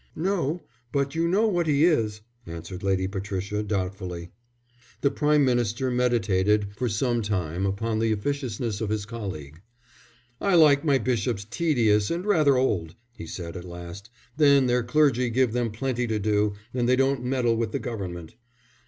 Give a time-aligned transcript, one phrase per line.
[0.15, 4.31] "No, but you know what he is," answered Lady Patricia, doubtfully.
[5.01, 9.61] The Prime Minister meditated for some time upon the officiousness of his colleague.
[10.41, 14.09] "I like my bishops tedious and rather old," he said, at last.
[14.37, 18.33] "Then their clergy give them plenty to do, and they don't meddle with the Government."